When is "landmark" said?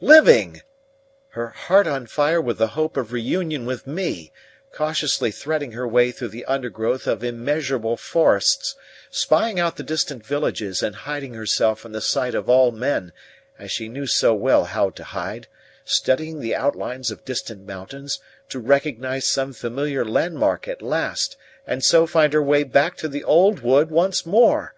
20.06-20.66